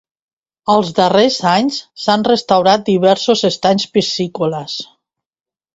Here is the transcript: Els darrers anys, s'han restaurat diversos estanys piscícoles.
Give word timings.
Els 0.75 0.89
darrers 0.99 1.37
anys, 1.51 1.77
s'han 2.05 2.25
restaurat 2.31 2.89
diversos 2.91 3.47
estanys 3.53 3.89
piscícoles. 3.99 4.81